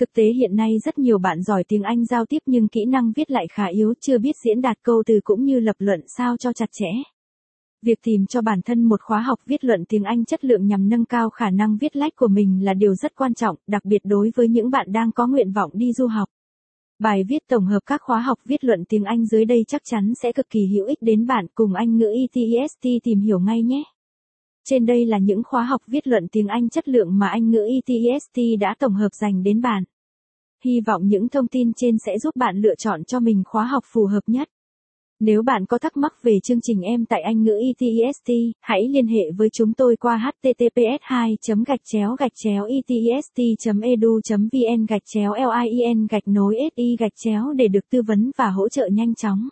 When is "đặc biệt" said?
13.66-13.98